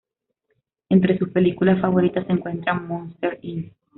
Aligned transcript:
Entre 0.89 1.15
sus 1.19 1.29
películas 1.29 1.79
favoritas 1.79 2.25
se 2.25 2.33
encuentran 2.33 2.87
Monsters, 2.87 3.37
Inc. 3.43 3.71